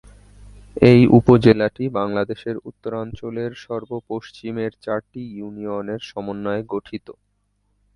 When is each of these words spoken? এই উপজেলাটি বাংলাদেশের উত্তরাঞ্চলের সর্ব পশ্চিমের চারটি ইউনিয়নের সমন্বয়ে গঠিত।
এই 0.89 1.01
উপজেলাটি 1.17 1.83
বাংলাদেশের 1.99 2.55
উত্তরাঞ্চলের 2.69 3.51
সর্ব 3.65 3.89
পশ্চিমের 4.09 4.71
চারটি 4.83 5.21
ইউনিয়নের 5.31 6.01
সমন্বয়ে 6.09 6.63
গঠিত। 6.73 7.07